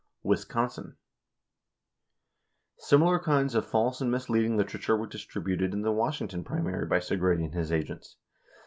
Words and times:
77 0.23 0.29
Wisconsin: 0.29 0.97
Similar 2.79 3.19
kinds 3.19 3.53
of 3.53 3.67
false 3.67 4.01
and 4.01 4.09
misleading 4.09 4.57
literature 4.57 4.97
were 4.97 5.05
distributed 5.05 5.73
in 5.75 5.83
the 5.83 5.91
Wisconsin 5.91 6.43
primary 6.43 6.87
by 6.87 6.97
Segretti 6.97 7.45
and 7.45 7.53
his 7.53 7.71
agents. 7.71 8.17